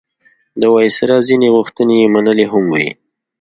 د 0.61 0.63
وایسرا 0.73 1.17
ځینې 1.27 1.47
غوښتنې 1.55 1.95
یې 2.01 2.07
منلي 2.13 2.45
هم 2.51 2.65
وې. 2.73 2.87